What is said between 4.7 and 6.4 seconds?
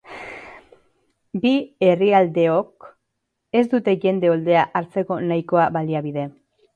hartzeko nahikoa baliabide.